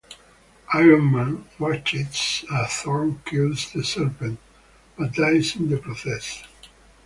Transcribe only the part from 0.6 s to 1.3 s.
Iron